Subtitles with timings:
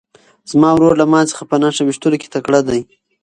[0.51, 2.81] زما ورور له ما څخه په نښه ویشتلو کې تکړه دی.